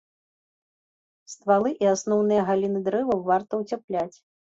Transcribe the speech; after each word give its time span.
Ствалы 1.33 1.69
і 1.85 1.89
асноўныя 1.95 2.45
галіны 2.47 2.81
дрэваў 2.87 3.21
варта 3.29 3.61
ўцяпліць. 3.61 4.17